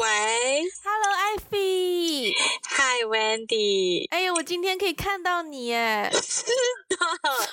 [0.00, 0.06] 喂
[0.82, 2.32] ，Hello，艾菲
[2.70, 6.10] ，Hi Wendy，哎呀，我今天可以看到你耶！
[6.22, 6.42] 是
[6.88, 6.96] 的，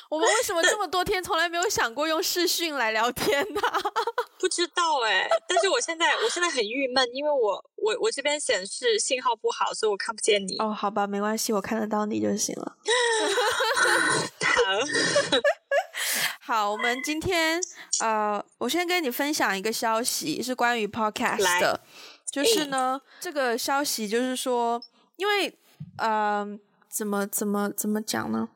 [0.09, 3.59] 我们为什么这么多天从来没有想过用视讯来聊天呢？
[4.39, 10.55] 不知道哎，但是我现在我现在很郁闷，因为我我我这边显示信号不好，所以我看不见你。
[10.59, 12.77] 哦，好吧，没关系，我看得到你就行了。
[14.41, 14.55] 好。
[16.39, 17.61] 好，我们今天
[17.99, 21.81] 呃，我先跟你分享一个消息，是关于 podcast 的，
[22.29, 24.81] 就是呢，这个消息就是说，
[25.15, 25.57] 因为
[25.97, 26.59] 呃，
[26.89, 28.49] 怎么怎么怎么讲呢？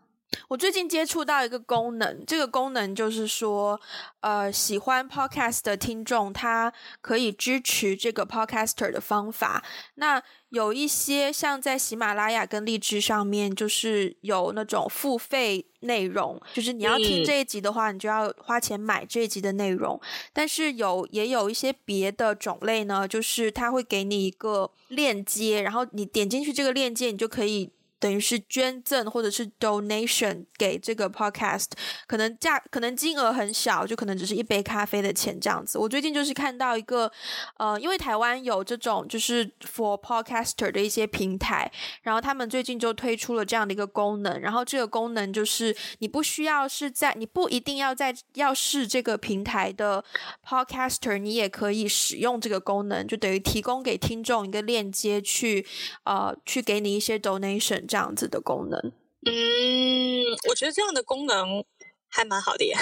[0.47, 3.79] 我最近接触到一个功能，这个功能就是说，
[4.19, 9.63] 呃，喜欢 podcast 的听众，他可以支持这个 podcaster 的方法。
[9.95, 19.99] 那有一些像在喜马拉雅跟荔枝上面，就是有那种付费内容，就是你要听这一集的话，你就要花钱买这一集的内容。
[20.33, 27.71] 但是有也有一些别的种类呢，就是他会给你一个链接，然后你点进去这个链接，你就可以。
[28.01, 31.67] 等于是捐赠或者是 donation 给这个 podcast，
[32.07, 35.77] 可能价可能金额很小，就可能只是一杯咖啡的钱这样子。
[35.77, 37.11] 我最近就是看到一个，
[37.57, 50.03] 呃，因为台湾有这种就是 for podcaster 的一些平台，然后他们最近就推出了这样的一个功能，然后这个功能就是你不需要是在，你不一定要在要是这个平台的
[50.43, 55.63] podcaster，你也可以使用这个功能，就等于提供给听众一个链接去，
[56.05, 57.85] 呃，去给你一些 donation。
[57.91, 58.79] 这样子的功能，
[59.25, 61.61] 嗯，我觉得这样的功能
[62.07, 62.73] 还蛮好的耶。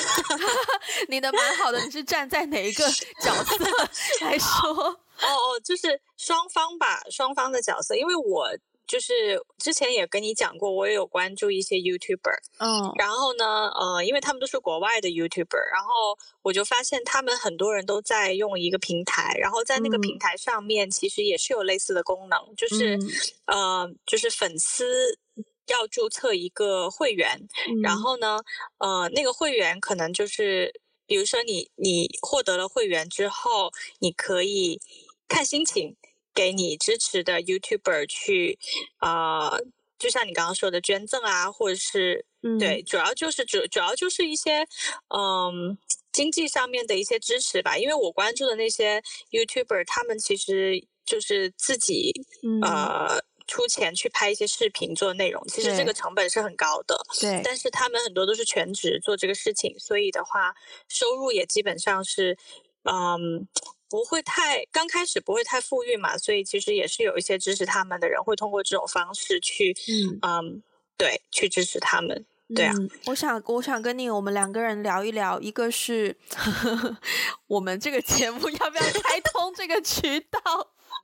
[1.09, 2.83] 你的蛮好的，你是站在哪一个
[3.19, 3.65] 角色
[4.21, 4.69] 来说？
[4.69, 7.95] 哦哦，就是双方吧，双方的角色。
[7.95, 8.47] 因为我
[8.89, 22.97] 就是之前也跟你讲过，我也有关注一些 YouTuber，嗯，然后呢，呃，因为他们都是国外的 YouTuber，然后我就发现他们很多人都在用一个平台，然后在那个平台上面其实也是有类似的功能，就是。
[22.97, 23.09] 嗯。
[23.45, 25.17] 呃，就是粉丝
[25.65, 28.39] 要注册一个会员，嗯、然后呢，
[28.77, 30.71] 呃，那个会员可能就是，
[31.05, 34.79] 比如说你你获得了会员之后，你可以
[35.27, 35.95] 看心情
[36.39, 38.57] 给你支持的 YouTuber 去，
[39.01, 39.61] 呃，
[39.97, 44.61] 就像你刚刚说的捐赠啊，或者是、嗯、对，主要就是主主要就是一些
[45.09, 45.77] 嗯、呃、
[46.13, 53.21] 经济上面的一些支持吧，因为我关注的那些 YouTuber，他们其实就是自己、嗯、呃。
[53.51, 56.95] 出钱去拍一些视频做内容，其实这个成本是很高的。
[57.19, 60.53] 对，但是他们很多都是全职做这个事情，所以的话，
[60.87, 62.37] 收入也基本上是，
[62.83, 63.47] 嗯，
[63.89, 70.63] 不会太刚开始不会太富裕嘛，所以其实也是有一些支持他们的人会通过这种方式去，嗯，嗯
[70.95, 72.25] 对，去支持他们。
[72.55, 76.97] 对啊，嗯、我想我想跟你我们两个人聊一聊，一个是呵 呵
[77.47, 80.39] 我们这个节目要不要开通这个渠道。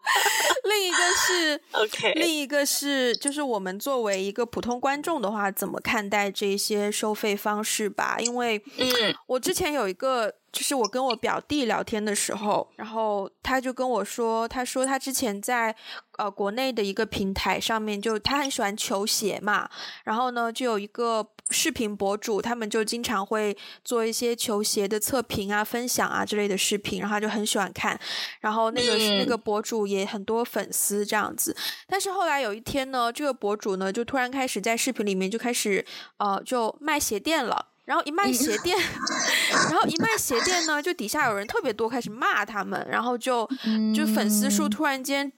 [0.63, 8.17] 另一个是， OK，另一个是，就是我们作为一个普通观众的话，怎么看待这些收费方式吧？
[8.19, 15.75] 因为，嗯，我之前有一个，就是我跟我表弟聊天的时候，然后他就跟我说，他说他之前在
[16.17, 19.69] 呃国内的一个平台上面，就他很喜欢球鞋嘛，
[20.03, 21.27] 然后呢，就有一个。
[21.51, 27.99] 视频博主他们就经常会做一些球鞋的测评啊、分享啊之类的视频，然后他就很喜欢看。
[28.41, 31.55] 然后那个、嗯、那个博主也很多粉丝这样子。
[31.87, 35.85] 但是后来有一天呢，这个博主呢就突然开始在视频里面就开始
[36.17, 37.67] 呃就卖鞋垫了。
[37.85, 38.75] 然后一卖鞋垫，
[39.69, 43.47] 然后一卖鞋垫呢，就底下有人特别多开始骂他们，然后就
[43.95, 45.31] 就粉丝数突然间。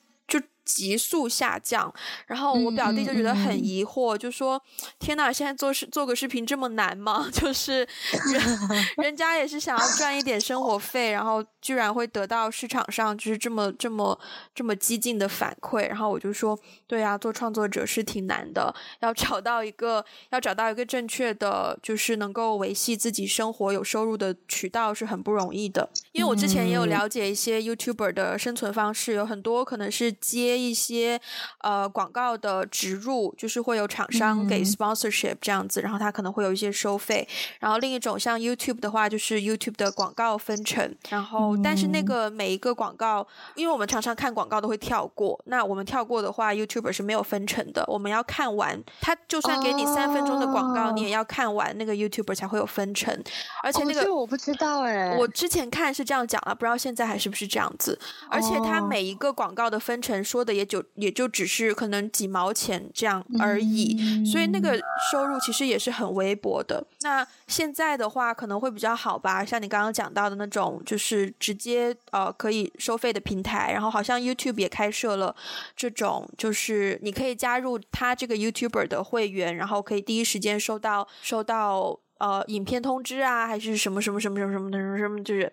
[0.68, 1.92] 急速下降，
[2.28, 4.62] 然后我表弟就觉得很疑惑，就说
[5.00, 7.28] ：“天呐，现在做视做个视频这么难吗？
[7.32, 7.80] 就是
[8.34, 8.60] 人
[8.98, 14.20] 人家也是想要赚一点生活费，然后居然会得到市场上就是这么这么
[14.54, 25.90] 这么激进的反馈。”然后我就说：“对啊，做创作者是挺难的，要找到一个要找到一个正确的，就是能够维系自己生活有收入的渠道是很不容易的。
[26.12, 31.20] 因为我之前也有了解一些 YouTuber 的生存方式，有很多可能是接。”一些
[31.62, 37.28] 呃广告的植入，就是会有厂商给 sponsorship 这样子，嗯、然后他可能会有一些收费。
[37.60, 40.96] 然后另一种像 YouTube 的话，就是 YouTube 的广告分成。
[41.10, 47.86] 然后但是那个每一个广告，因为我们常常看广告都会跳过，那我们跳过的话，YouTuber 是没有分成的。
[47.88, 53.14] 我们要看完，他就算给你三分钟的广告，哦、你也要看完那个 YouTuber 才会有分成。
[53.62, 58.00] 而且那个、哦、我不知道哎，我之前看是这样讲了，不知道现在还是不是这样子。
[58.30, 60.47] 而且他每一个广告的分成说。
[60.48, 64.80] 的也就也就只是可能几毛钱这样而已，嗯、所以那个
[65.12, 66.84] 收入其实也是很微薄的。
[67.02, 75.36] 那现在的话可能会比较好吧，像你刚刚讲到的那种，就是直接呃可以收费的平台，然后好像 YouTube 也开设了
[75.76, 85.52] 这种，就是你可以加入他这个 YouTuber 的会员，然后可以第一时间收到收到呃影片通知啊，还是什么什么什么什么什么什么什么，就是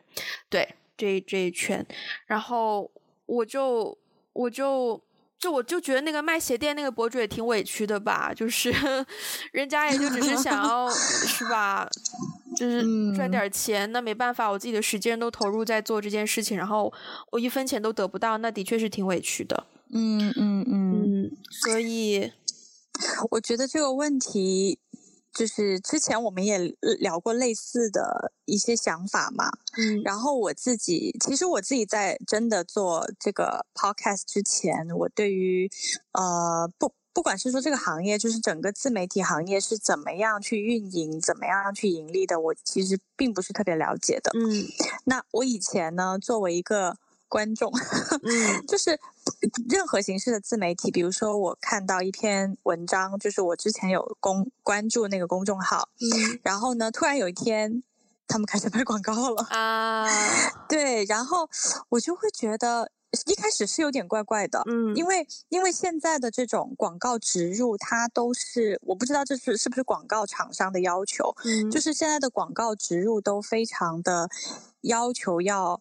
[0.49, 1.85] 对这这一圈，
[2.27, 2.91] 然后
[3.27, 3.99] 我就。
[4.35, 5.01] 我就
[5.39, 8.73] 就我就觉得那个卖鞋垫那个博主也挺委屈的吧，就是
[9.53, 11.89] 人家也就只是想要 是吧，
[12.57, 12.83] 就是
[13.15, 16.93] 赚点钱，那没办法，我自己的时间都投入在做这件事情，然后
[17.33, 19.67] 我一分钱都得不到，那的确是挺委屈的。
[19.93, 22.33] 嗯嗯嗯，所以
[23.31, 24.79] 我觉得这个问题。
[25.35, 26.59] 就是之前我们也
[27.01, 35.69] 聊过类似的一些想法嘛，嗯，然后我自己其实我自己在真的做这个 podcast 之前，我对于
[36.13, 44.67] 呃不不管是说这个行业，就是整个自媒体行业是怎么样去运营、怎么样去盈利的，我其实并不是特别了解的，嗯，
[45.05, 46.97] 那我以前呢，作为一个。
[47.29, 47.73] 观众，
[48.23, 48.99] 嗯，就是
[49.69, 57.83] 任何形式的自媒体，比如说我看到一篇文章，就是我之前有公关注那个公众号，嗯，然后呢，突然有一天
[58.29, 60.07] 他们开始拍广告了啊，
[60.69, 61.49] 对，然后
[61.89, 62.91] 我就会觉得
[63.27, 74.29] 一开始是有点怪怪的，嗯，因为因为现在的这种广告植入，它都是我不知道这是是不是广告厂商的要求，嗯，就是现在的广告植入都非常的
[74.83, 75.81] 要求要。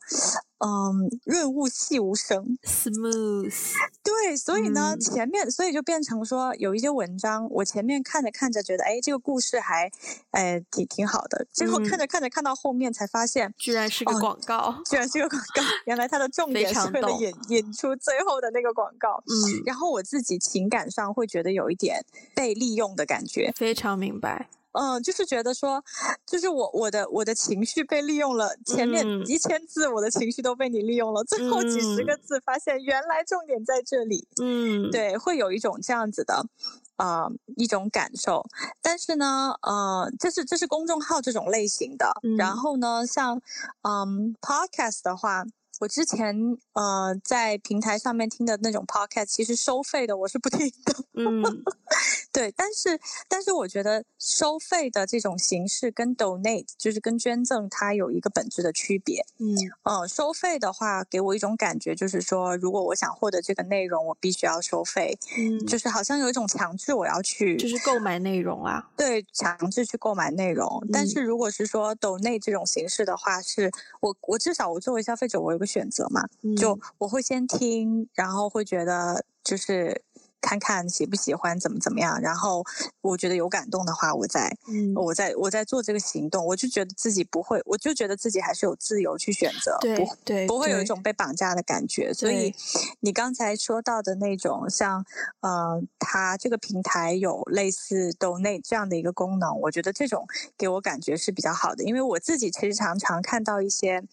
[0.65, 3.53] 嗯，润物细无声，smooth。
[4.01, 9.91] 对，所以呢，嗯、前面所以就变成说，有一些文章，我前面看着看着觉得，哎，这个故事还，
[10.31, 11.45] 哎，挺挺好的。
[11.51, 15.61] 结果看着看着看到后面才发现，居然是个广告，哦、居然是个广告。
[15.85, 19.21] 原来它的重点是为了引引出最后的那个广告。
[19.27, 23.51] 嗯，然后我自己情感上会觉得有一点被利用的感觉。
[23.53, 24.47] 非常明白。
[24.73, 25.83] 嗯，就是觉得说，
[26.25, 34.27] 就是我我的我的情绪被利用了，前面一千字我的情绪都被你利用了，嗯、最后几十个字发现原来重点在这里。
[34.41, 36.45] 嗯，对，会有一种这样子的，
[36.97, 38.43] 呃，一种感受。
[38.81, 42.11] 但是呢，呃，这是这是公众号这种类型的。
[42.23, 43.41] 嗯、然后呢，像
[43.81, 45.45] 嗯 Podcast 的话。
[45.79, 46.35] 我之前
[46.73, 50.95] 呃在平台上面听的那种 podcast，其实收费的我是不听的。
[51.13, 51.43] 嗯，
[52.31, 59.25] 对，但是但是我觉得收费的这种形式跟 donate 就是跟捐赠它有一个本质的区别。
[59.39, 65.17] 嗯，呃，收费的话给我一种感觉就是说，如果我想获得这个内容，我必须要收费。
[65.37, 68.89] 嗯，就是好像有一种强制我要去，就是购买内容啊。
[68.97, 70.79] 对，强制去购买内容。
[70.83, 76.21] 嗯，但是如果是说 donate 这种形式的话，是我我至少我作为消费者，我有个选择嘛，
[76.57, 80.03] 就我会先听，然后会觉得就是。
[80.43, 82.61] 看看喜不喜欢，怎么怎么样，然后
[82.99, 92.13] 我觉得有感动的话，我再，嗯、我再，我再做这个行动，我就觉得自己不会，我就觉得自己还是有自由去选择，对不对，不会有一种被绑架的感觉。
[92.13, 92.53] 所以
[92.99, 95.05] 你刚才说到的那种，像
[95.39, 104.03] 呃，他这个平台有类似 Donate 这样的一个功能，我觉得这种给我感觉是比较好的，因为我自己其实常常看到一些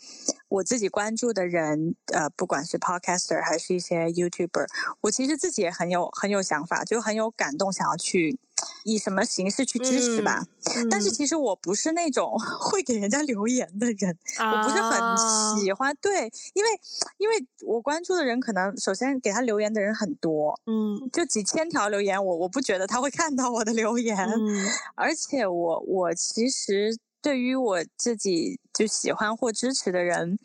[0.48, 4.68] 我自己关注的人，呃，不管是 Podcaster 还是一些 YouTuber，
[5.00, 6.08] 我其实自己也很有。
[6.20, 8.38] 很有想法，就很有感动，想要去
[8.84, 10.46] 以什么形式去支持吧。
[10.90, 15.96] 但是其实我不是那种 会给人家留言的人，啊、我不是很喜欢。
[16.00, 16.70] 对，因为
[17.16, 17.34] 因为
[17.66, 24.16] 我关注的人可能首先给他留言的人很多，嗯，就几千条留言，我我不觉得他会看到我的留言。
[24.18, 30.38] 嗯、而且我我其实对于我自己就喜欢或支持的人，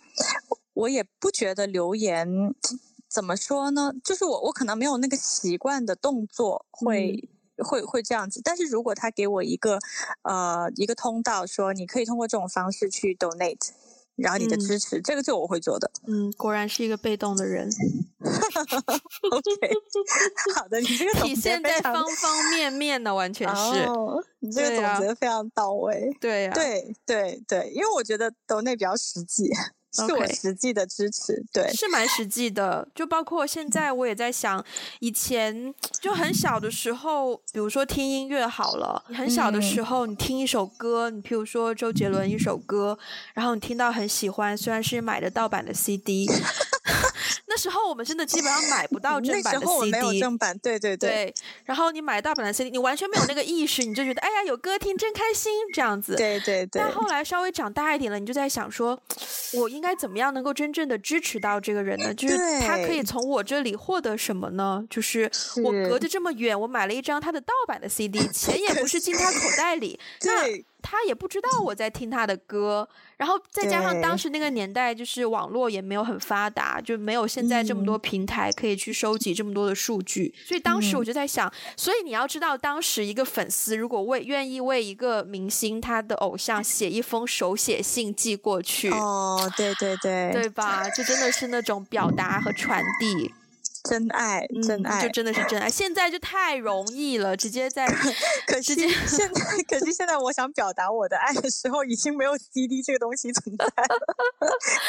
[0.74, 2.56] 我也不觉得留言。
[3.16, 3.94] 怎么说呢？
[4.04, 8.42] 就是我，我可能没有那个习惯的动作会，会、嗯、会，会这样子。
[8.44, 9.80] 但是如果他给我一个，
[10.24, 13.70] 呃，一个通道，说你可以通过这种方式去 donate，
[14.18, 15.90] 然后你的支持，嗯、这个就我会做的。
[16.08, 17.70] 嗯，果然是一个被动的人。
[19.32, 19.72] OK，
[20.54, 23.86] 好的，你这个体现在方方面面呢，完全是。
[23.86, 26.12] 哦、你这个总结非常到位。
[26.20, 29.50] 对啊，对对对，因为我觉得 donate 比较实际。
[29.96, 32.88] 是我实际的支持.对，是蛮实际的。
[32.94, 34.64] 就包括现在，我也在想，
[35.00, 42.98] 以前就很小的时候，比如说听音乐好了，很小的时候，你听一首歌，你譬如说周杰伦一首歌，
[43.34, 46.28] 然后你听到很喜欢，虽然是买的盗版的 CD。
[47.56, 51.10] 那时候我们真的基本上买不到正版的 CD，那时候我没有正版，对对对。
[51.10, 51.34] 对，
[51.64, 56.18] 然后你买盗版的 CD，你完全没有那个意识，你就觉得哎呀有歌听真开心这样子。
[56.18, 56.82] 对对对。
[56.82, 59.02] 但后来稍微长大一点了，你就在想说，
[59.54, 62.14] 我应该怎么样能够真正的支持到这个人呢？
[62.14, 64.84] 就是他可以从我这里获得什么呢？
[64.90, 65.32] 就是
[65.64, 70.66] 我隔着这么远，我买了一张他的盗版的 CD， 钱也不是进他口袋里，那。
[70.88, 72.88] 他也不知道我在听他的歌，
[73.18, 90.88] 然后再加上当时那个年代，就是网络也没有很发达，就没有现在这么多平台可以去收集这么多的数据，嗯、所以当时我就在想，所以你要知道，当时一个粉丝如果为愿意为一个明星他的偶像写一封手写信寄过去，哦，对对对，对吧？
[90.92, 93.34] 就真的是那种表达和传递。
[93.88, 95.70] 真爱，真爱，嗯，就真的是真爱。
[95.70, 97.88] 现在就太容易了，直接在，
[98.48, 98.90] 可惜现
[99.32, 104.00] 在，可惜现在，我想表达我的爱的时候，已经没有 CD 这个东西存在了，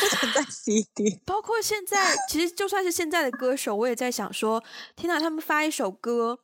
[0.01, 1.21] 不存在 CD。
[1.25, 4.63] 包括现在，其实就算是现在的歌手，我也在想说，
[4.97, 6.39] 天哪，他们发一首歌。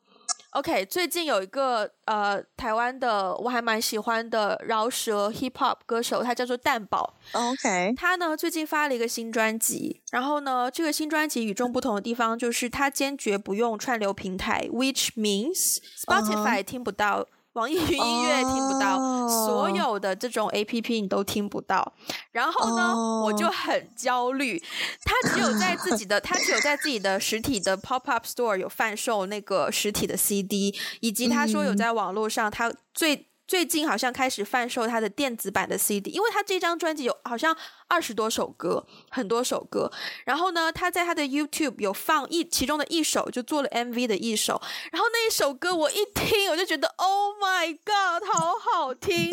[0.53, 7.15] OK，最近有一个呃台湾的我还蛮喜欢的饶舌 hip hop 歌手，他叫做蛋宝。
[7.31, 16.63] OK，他呢最近发了一个新专辑，然后呢这个新专辑与众不同的地方就是他坚决不用串流平台，which means Spotify、uh-huh.
[16.63, 17.27] 听不到。
[17.53, 19.29] 网易云音乐听不到，oh.
[19.29, 21.93] 所有的这种 APP 你都听不到。
[22.31, 23.25] 然后呢，oh.
[23.25, 24.61] 我就很焦虑。
[25.03, 33.27] 他只有在自己的，他只有在自己的实体的 Pop Up Store 有贩售那个实体的 CD，以及他说有在网络上，他最。
[33.45, 37.55] 最近好像开始贩售他的电子版的 CD，因为他这张专辑有好像
[37.93, 39.91] 二十多首歌，很多首歌。
[40.25, 44.59] 然后呢，他在他的 YouTube 有放一其中的一首，就做了 MV 的一首。
[44.91, 49.29] 然后那一首歌我一听，我就觉得 Oh my God，好好听！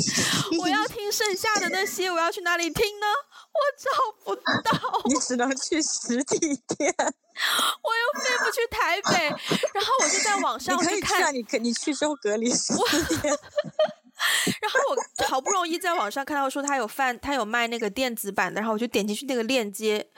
[0.61, 3.07] 我要听剩下的那些，我要去哪里听呢？
[3.51, 3.91] 我找
[4.25, 5.03] 不到。
[5.07, 6.39] 你只能去实体
[6.77, 6.95] 店。
[6.99, 9.29] 我又飞不去台北，
[9.73, 11.01] 然后我就在网上去看。
[11.01, 12.75] 你可以去啊，你可你去之后隔离十
[13.05, 13.35] 天。
[14.61, 20.09] 然后我好不容易在网上看到说他有贩，他有卖那个电子版的，然后我就点进去那个链接，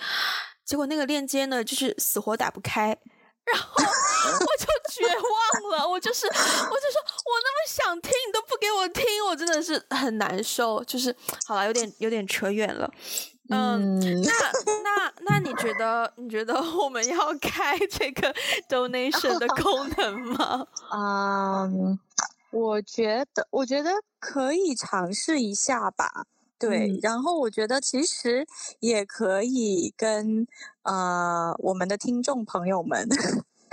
[0.64, 2.96] 结果那个链接呢就是死活打不开，
[3.44, 11.14] 然后我就绝望了，我就是我就说我那么想听你都不给我听，我真的是很难受，就是
[11.46, 12.90] 好了，有点有点扯远了，
[13.50, 14.32] 嗯，嗯那
[14.82, 18.34] 那那你觉得你觉得我们要开这个
[18.68, 20.66] donation 的功能吗？
[20.90, 21.96] 啊、um。
[22.52, 23.90] 我觉得，我觉得
[24.20, 26.26] 可以尝试一下吧。
[26.58, 28.46] 对，嗯、然后我觉得其实
[28.78, 30.46] 也可以跟
[30.82, 33.08] 呃我们的听众朋友们，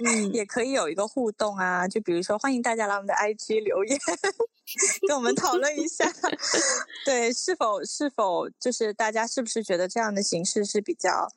[0.04, 1.88] 嗯，也可以有一个互动啊。
[1.88, 4.00] 就比如说，欢迎大家来我们的 IG 留言，
[5.08, 6.12] 跟我们讨论一下。
[7.06, 11.28] 对，是否是否就是大家是不是觉得这样的形式是比较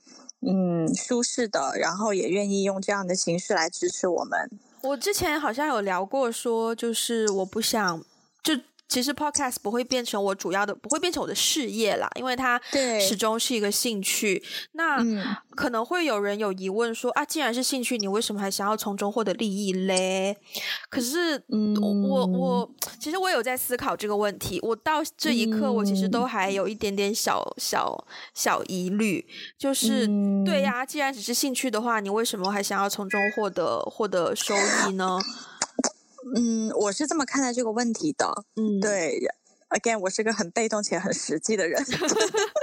[0.40, 4.48] 嗯舒适的，然后也愿意用这样的形式来支持我们。
[4.82, 8.04] 我之前好像有聊过，说就是我不想
[8.42, 8.54] 就。
[8.92, 12.60] 其实 Podcast 不会变成我主要的，不会变成我的事业啦，因为它
[13.00, 14.44] 始终是一个兴趣。
[14.72, 20.36] 那、嗯、可能会有人有疑问说啊，既然是兴趣，你为什么还想要从中获得利益嘞？
[20.90, 22.70] 可是，嗯，我我
[23.00, 24.60] 其实我有在思考这个问题。
[24.62, 35.18] 我到这一刻，我其实都还有一点点小小小疑虑，就是、嗯、对呀，既然只是兴趣的话，你为什么还想要从中获得获得收益呢？
[36.36, 38.44] 嗯，我是这么看待这个问题的。
[38.56, 39.20] 嗯，对
[39.70, 41.82] ，again，我是个很被动且很实际的人。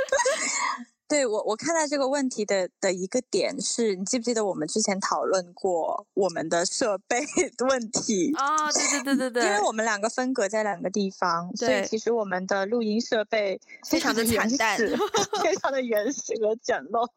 [1.09, 7.19] 对我，我看待这个问题的的一个点是，你记不记得我们之前讨论过我们的设备
[7.57, 8.71] 的问题啊？
[8.71, 14.77] 对对对对对，因为我们两个分隔在两个地方，所以其实我们的录音设备非常的惨淡，
[15.41, 17.09] 非常的 原始和简陋，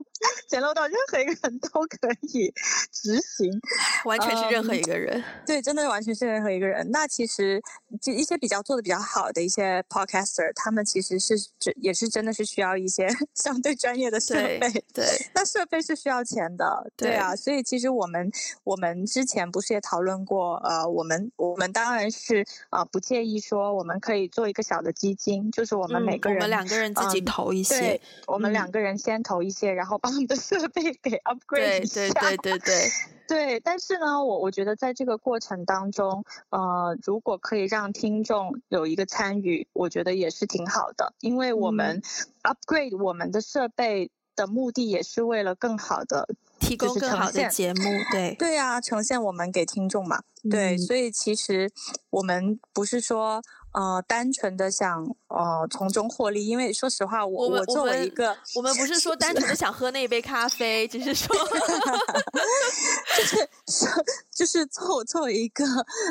[0.48, 2.50] 简陋到任何一个人都可以
[2.90, 3.60] 执行，
[4.06, 5.20] 完全是任何一个人。
[5.20, 6.90] Um, 对，真的完全是任何一个人。
[6.90, 7.60] 那其实
[8.00, 11.34] 就一些比较做的比较好的一些 podcaster，他们其实是
[11.76, 13.06] 也是真的是需要一些
[13.36, 13.76] 相对。
[13.82, 18.30] 专业的设备，对，对，那设备是需要钱的，对啊，所以其实我们
[18.62, 32.90] 我们之前不是也讨论过，呃，我们我们当然是呃不介意说我们可以做一个小的基金，就是我们每个人、嗯、我们两个人自己投一些，嗯、我们两个人先投一些，嗯、然后把我们的设备给 upgrade 一下，对对对对对。
[33.32, 42.02] 对，但是呢，我我觉得在这个过程当中，呃，如果可以让听众有一个参与，我觉得也是挺好的，因为我们
[42.42, 46.28] upgrade 我们的设备的目的也是为了更好的
[46.60, 48.34] 提供更好的节目，对。
[48.38, 51.70] 对啊，呈现我们给听众嘛，对，嗯、所以其实
[52.10, 53.42] 我们不是说
[53.72, 61.34] 呃单纯的想呃从中获利，因为说实话，我我，我作为一个我，我们不是说单纯的想喝那一杯咖啡，只是说
[63.16, 63.36] 就是
[63.66, 65.64] 说就是作作为一个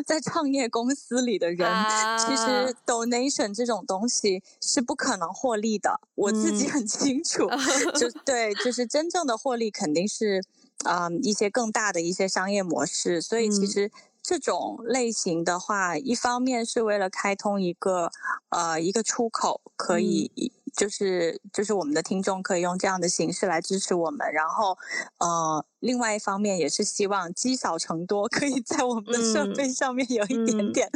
[0.06, 2.76] 在创业公司里的人，啊、其实。
[2.86, 7.60] donation 这种东西是不可能获利的，我自己很清楚，嗯、
[7.94, 10.42] 就对，就是真正的获利肯定是。
[10.84, 13.92] 啊、嗯，一些更大的一些商业模式，所以其实
[14.24, 18.12] 这种类型的话，嗯、一方面是为了开通一个
[18.50, 24.78] 呃一个出口，可以、嗯、就是就是我们的听众可以用这样的形式来支持我们，然后
[25.18, 30.90] 呃另外一方面也是希望积少成多，可以在我们的设备上面有一点点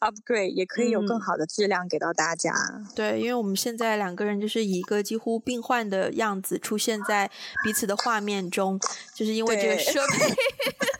[0.00, 2.52] upgrade，、嗯、 也可以有更好的质量给到大家。
[2.96, 7.30] 对，因为我们现在两个人就是以一个几乎病患的样子出现在
[7.62, 8.80] 彼此的画面中。
[9.14, 10.34] 就是因为这个设备，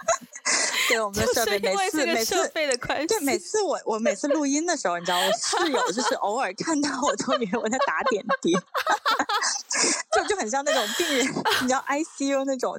[0.92, 8.52] 对我们的设备，每次每次设备的关系，对每次我我每次录音的时候，你知道，我室友就是偶尔看到我都以为我在打点滴，
[10.14, 11.26] 就就很像那种病人，
[11.62, 12.76] 你知道 ICU 那种。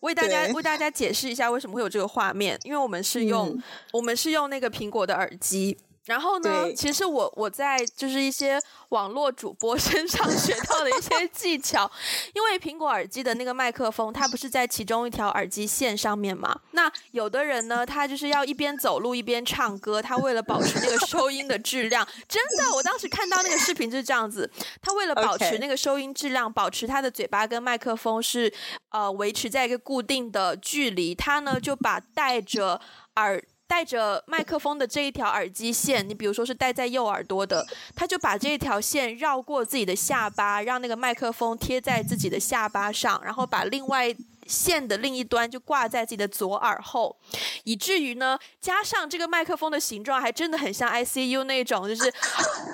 [0.00, 3.62] 为 大家为大家解释一下为什么会有这个画面，因为我们是用、嗯、
[3.92, 5.78] 我们是用那个苹果的耳机。
[6.06, 11.90] 然后呢，其实我我在就是一些网络主播 身上学到的一些技巧，
[12.34, 16.60] 因为苹果耳机的那个麦克风，它不是在其中一条耳机线上面嘛？
[16.72, 24.50] 那有的人呢，他就是要一边走路一边唱歌，他为了保持那个收音的质量，真的，我当时看到那个视频就是这样子，
[24.82, 28.52] 他为了保持那个收音质量，保持他的嘴巴跟麦克风是
[28.90, 32.78] 呃维持在一个固定的距离，他呢就把戴着
[33.16, 33.42] 耳。
[33.66, 44.14] 带着麦克风的这一条耳机线，你比如说是戴在右耳朵的，他就把这一条线绕过自己的下巴，让那个麦克风贴在自己的下巴上，然后把另外。
[44.46, 47.16] 线的另一端就挂在自己的左耳后，
[47.62, 52.12] 以至于呢，加上这个麦克风的形状还真的很像 ICU 那种，就是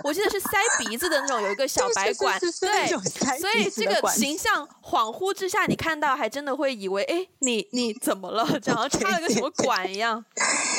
[0.03, 0.49] 我记得是塞
[0.81, 2.89] 鼻子的那种，有一个小白管，对，
[3.39, 8.45] 所以这个形象恍惚之下，你看到还真的会以为，哎，你你怎么了？
[8.45, 10.43] 好像 插了个什么管一样，对。
[10.43, 10.70] 对，对，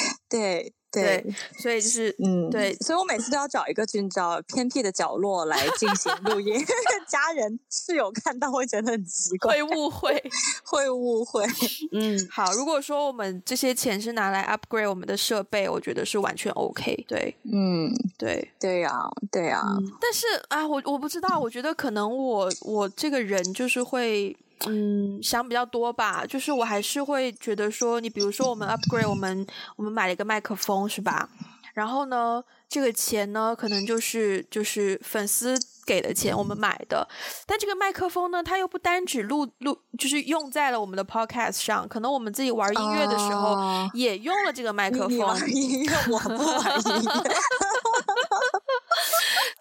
[1.58, 6.54] 所以就是嗯，对，所以我每次都要找一个寻找偏僻的角落来进行录音，
[7.08, 10.22] 家人室友看到会觉得很奇怪，会误会，
[10.66, 11.46] 会误会。
[11.94, 17.06] 嗯，好，如果说我们这些钱是拿来 upgrade 我们的设备，我觉得是完全 OK。
[17.08, 18.92] 对，嗯，对，对呀，
[19.32, 19.62] 对呀。
[20.02, 24.36] 但是啊，我我不知道，我觉得可能我我这个人就是会。
[24.68, 29.46] 嗯，想比较多吧，就是我还是会觉得说，你比如说我们 upgrade，我们
[29.76, 31.30] 我们买了一个麦克风是吧？
[31.74, 37.08] 然后呢，这个钱呢，可能就是就是粉丝给的钱，我们买的。
[37.46, 43.56] 但这个麦克风呢，它又不单只录录，就是用在了我们的 podcast 上，可能我们自己玩音乐的时候
[43.94, 45.12] 也用了这个麦克风。
[45.12, 47.36] 你玩音乐，我不玩音乐。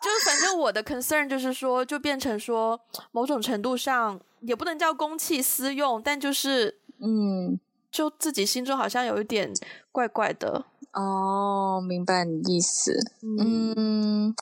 [0.01, 2.81] 就是反正我的 concern 就是说，就变成说
[3.13, 7.61] 某种程度上也不能叫公器私用，但就是嗯，
[7.93, 9.53] 就自己心中好像有一点
[9.93, 10.65] 怪怪的。
[10.95, 12.99] 哦，明白你意思。
[13.23, 14.35] 嗯，嗯，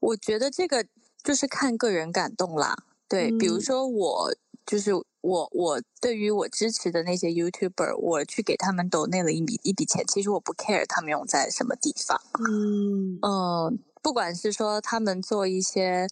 [0.00, 0.86] 我觉得这个
[1.22, 2.74] 就是看个人感动啦。
[3.06, 12.18] 对，嗯，比如说我就是我，我对于我支持的那些 YouTuber，我去给他们 donate 了一笔一笔钱，其实我不 care 他们用在什么地方。
[12.48, 13.20] 嗯嗯。
[13.20, 16.08] 呃不管是说他们做一些，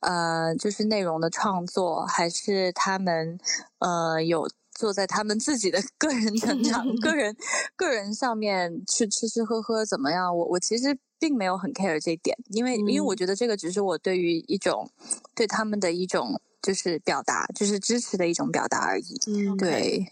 [0.00, 3.38] 呃，就是内容的创作，还是他们，
[3.80, 7.36] 呃，有做在他们自己的个人成长、个人、
[7.74, 10.36] 个人上面去吃吃喝喝怎么样？
[10.36, 14.88] 我我其实并没有很 care 这一点，因为、嗯、因为我觉得这个只是我对于一种
[15.34, 19.20] 对他们的一种就是表达，就是支持的一种表达而已。
[19.26, 20.06] 嗯，对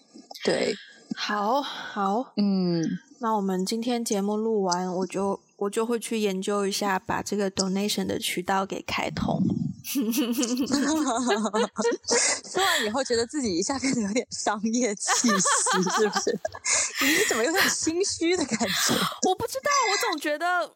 [0.45, 0.75] 对，
[1.15, 2.85] 好好，嗯，
[3.21, 5.39] 那我们今天节目录完，我就。
[5.61, 9.39] 我就会去研究一下，把这个 donation 的渠道给开通。
[12.51, 16.39] 说完以后，觉得自己一下变得有点商业气息，是不是？
[17.03, 18.95] 你怎么有点心虚的感觉？
[19.29, 20.73] 我不知道，我总觉得，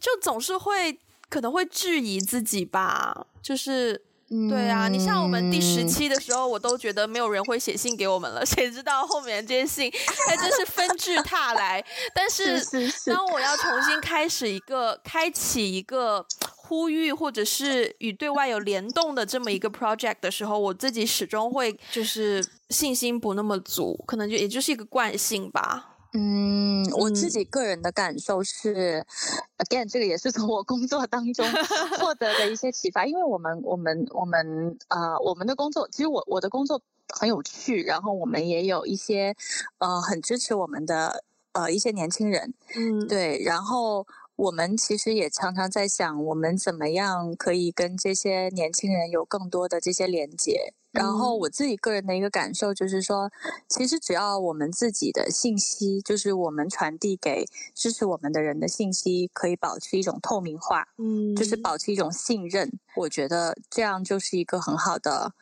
[0.00, 4.02] 就总是会可能会质疑自己吧，就是。
[4.48, 9.92] 对啊，你像我们第十期的时候，我都觉得没有人会写信给我们了，谁知道后面这些信
[10.26, 11.84] 还真是纷至沓来。
[12.14, 12.58] 但是
[13.06, 16.24] 当我要重新开始一个、开启一个
[16.56, 25.93] 呼吁，或者是与对外有联动的这么一个 project 的时候，我自己始终会就是信心不那么足，可能就也就是一个惯性吧。
[26.16, 31.44] 嗯，我自己个人的感受是、嗯、，again，这个也是从我工作当中
[31.98, 33.04] 获得的一些启发。
[33.04, 39.34] 因为我们，我们，我们，呃，我们的工作，其实我我的工作很有趣，然后我们也有一些，
[39.78, 50.74] 呃，很支持我们的，呃，一些年轻人，嗯，对，然后我们其实也常常在想，我们怎么样可以跟这些年轻人有更多的这些连接。
[50.90, 53.28] 然后我自己个人的一个感受就是说，
[53.68, 57.44] 其实只要我们自己的信息，就是我们传递给
[57.74, 65.32] 支持我们的人的信息，可以保持一种透明化，嗯，就是保持一种信任，我觉得这样就是一个很好的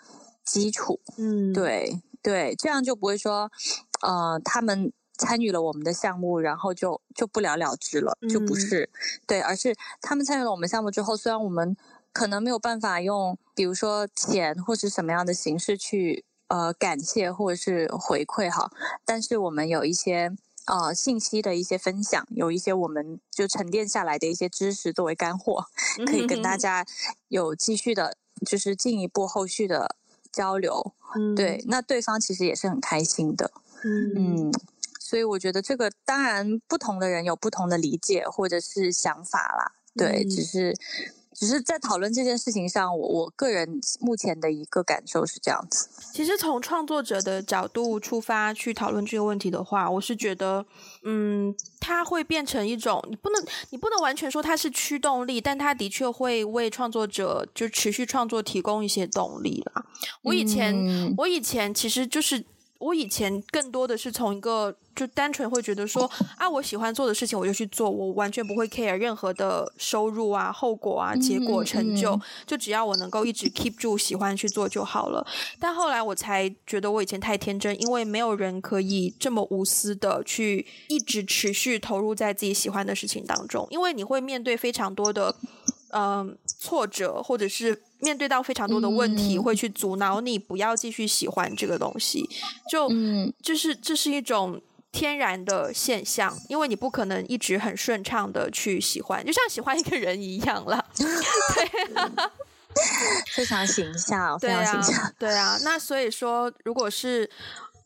[0.43, 3.51] 基础，嗯，对对，这样就不会说，
[4.01, 8.89] 呃，他们参与了我们的项目，然后就就不了了之了，就不是，
[9.27, 11.77] 对，而是他们参与了我们项目之后，虽然我们。
[12.15, 18.71] 可能没有办法用，比如说钱或是什么样的形式去呃感谢或者是回馈哈，
[19.07, 20.31] 但是我们有一些
[20.67, 25.65] 呃信息的一些分享，有一些我们就沉淀下来的一些知识作为干货，
[26.05, 26.85] 可以跟大家
[27.29, 29.97] 有继续的，就是进一步后续的
[30.31, 30.93] 交流。
[31.15, 33.51] 嗯，对，那对方其实也是很开心的。
[33.85, 34.53] 嗯嗯，
[35.13, 39.73] 所以我觉得这个当然不同的人有不同的理解或者是想法啦。
[39.95, 40.75] 对，只是。
[41.35, 45.89] 只是在讨论这件事情上，我我个人目前的一个感受是这样子。
[46.13, 50.65] 其实从创作者的角度出发去讨论这个问题的话，我是觉得，
[51.03, 59.85] 嗯，它会变成一种，你不能你不能完全说它是驱动力，但它的确会为创作者就持续创作提供一些动力啦。
[60.23, 62.45] 我以前，嗯，我以前其实就是。
[62.83, 75.25] 我以前更多的是从一个就单纯会觉得说啊，我喜欢做的事情我就去做，我完全不会 care 任何的收入啊、后果啊、结果、成就，就只要我能够一直 keep 住喜欢去做就好了。
[75.61, 85.37] 但后来我才觉得我以前太天真，因为没有人可以这么无私的去一直持续投入在自己喜欢的事情当中，因为你会面对非常多的。
[85.95, 92.25] 嗯，挫折或者是面对到非常多的问题，嗯、会去阻挠你不要继续喜欢这个东西，
[92.71, 100.87] 就、嗯、就是这是一种天然的现象，因为你不可能一直很顺畅的去喜欢，就像喜欢一个人一样了。
[100.95, 102.13] 对啊，
[103.35, 105.13] 非常形象，非常形象。
[105.19, 107.29] 对啊，那所以说，如果是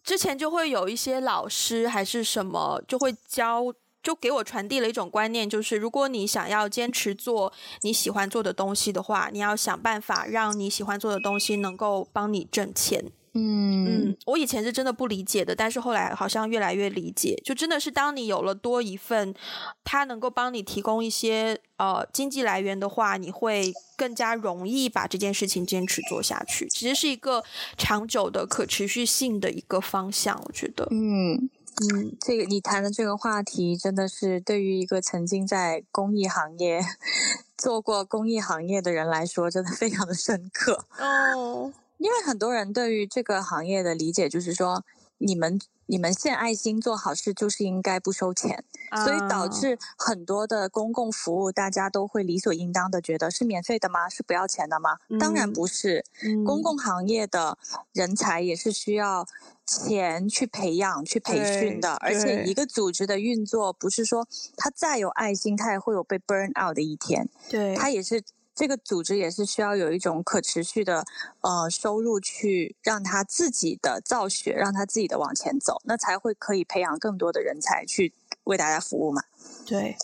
[0.05, 3.73] 之前就会有一些老师还是什么，就会教。
[4.07, 13.05] 就给我传递了一种观念，就是如果你想要坚持做你喜欢做的东西的话，你要想办法让你喜欢做的东西能够帮你挣钱。
[13.35, 17.35] 嗯嗯，我以前是真的不理解的，但是后来好像越来越理解。
[17.45, 19.35] 就真的是当你有了多一份，
[19.83, 26.69] 它能够帮你提供一些呃经济来源的话，你会更加容易把这件事情坚持做下去。
[26.69, 27.43] 其实是一个
[27.77, 30.87] 长久的可持续性的一个方向，我觉得。
[30.93, 31.51] 嗯。
[31.79, 36.81] 嗯，这个你谈的这个话题真的是对于一个曾经在公益行业
[37.59, 41.73] 做过公益行业的人来说，真的非常的深刻哦。
[41.99, 44.85] 因为很多人对于这个行业的理解就是说，
[45.19, 48.65] 你们你们献爱心做好事就是应该不收钱，
[49.05, 54.09] 所以导致很多的公共服务大家都会理所应当的觉得是免费的吗？
[54.09, 54.97] 是不要钱的吗？
[55.21, 56.05] 当然不是，
[56.47, 57.59] 公共行业的
[57.93, 59.27] 人才也是需要。
[59.67, 64.27] 钱去培养、去培训的，而且一个组织的运作不是说
[64.57, 67.29] 他再有爱心，他也会有被 burn out 的一天。
[67.49, 68.23] 对，他也是
[68.55, 71.05] 这个组织也是需要有一种可持续的
[71.41, 79.23] 呃收入去让他自己的造血，让他自己的往前走，那才会可以培养更多的人才去为大家服务嘛。
[79.67, 79.97] 对，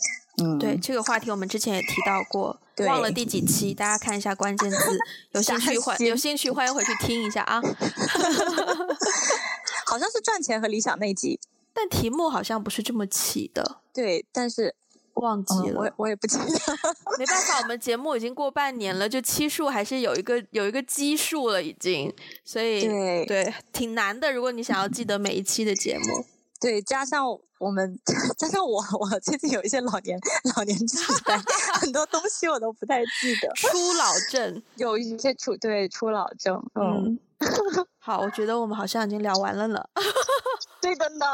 [0.43, 2.59] 嗯，对，这个话题我们之前也提到过。
[2.87, 4.99] 忘了第几期，大家看一下关键字，
[5.33, 7.61] 有兴趣欢有兴趣欢迎回去听一下啊。
[9.87, 11.39] 好像是赚钱和理想那集，
[11.75, 13.81] 但题目好像不是这么起的。
[13.93, 14.75] 对，但是
[15.15, 16.45] 忘记了，嗯、我我也不记得。
[17.19, 22.13] 没办法，我们节目已经过半年了，就期数还是有一个有一个基数了，已经，
[22.45, 24.33] 所以对对，挺难的。
[24.33, 26.25] 如果你想要记得每一期的节目。
[26.63, 27.27] 对，加上
[27.59, 27.99] 我们，
[28.39, 30.17] 加上我，我最近有一些老年
[30.57, 31.37] 老年痴呆，
[31.81, 33.53] 很多东西我都不太记得。
[33.57, 36.63] 初老症，有一些初对初老症。
[36.77, 37.19] 嗯，
[37.99, 39.85] 好，我觉得我们好像已经聊完了呢。
[40.81, 41.27] 对的呢。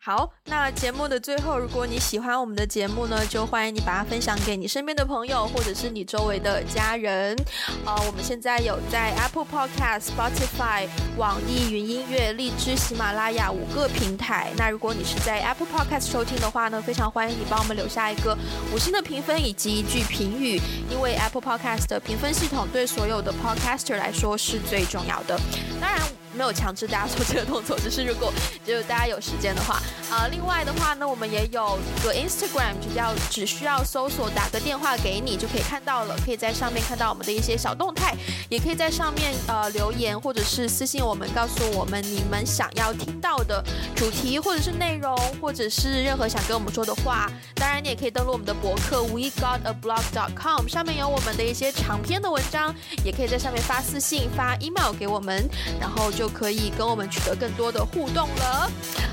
[0.00, 7.36] 好，那节目的最后，如果你喜欢我们的节目呢，就欢迎你把它分享给你身边的朋友，或者是你周围的家人。
[7.84, 10.86] 呃，我们现在有在 Apple Podcast、Spotify、
[11.18, 14.50] 网易云音乐、荔枝、喜马拉雅五个平台。
[14.56, 18.38] 那如果你是在 Apple Podcast 收听的话呢，非常欢迎你帮我们留下一个
[18.72, 20.58] 五星的评分以及一句评语，
[20.90, 25.38] 因为 Apple Podcast 的评分系统对所有的 Podcaster 来说是最重要的。
[25.80, 26.17] 当然。
[26.38, 28.32] 没有强制大家做这个动作，只是如果
[28.64, 29.74] 就是大家有时间的话
[30.08, 30.28] 啊、呃。
[30.28, 38.14] 另外的话呢，我们也有一个 Instagram，只要只需要搜索打个电话给你就可以看到了，可以在上面看到我们的一些小动态，
[38.48, 43.64] 也可以在上面呃留言或者是私信我们，告诉我们你们想要听到的
[43.96, 47.28] 主题或者是内容，或者是任何想跟我们说的话。
[47.56, 52.72] 当然，你也可以登录我们的博客 we got a blog dot com，上面有我们的一些长篇的文章，
[53.04, 55.48] 也可以在上面发私信、发 email 给我们，
[55.80, 58.70] 然后就可以跟我们取得更多的互动了。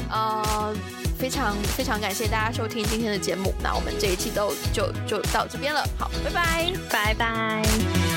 [0.10, 0.75] 呃，
[1.17, 8.14] 非常非常感谢大家收听今天的节目，那我们这一期都就就到这边了，好，拜拜，拜拜。